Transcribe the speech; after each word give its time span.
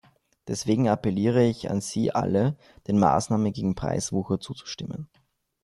Deswegen 0.47 0.89
appelliere 0.89 1.43
ich 1.43 1.69
an 1.69 1.79
Sie 1.79 2.09
alle, 2.11 2.57
den 2.87 2.97
Maßnahmen 2.97 3.53
gegen 3.53 3.75
Preiswucher 3.75 4.39
zuzustimmen. 4.39 5.07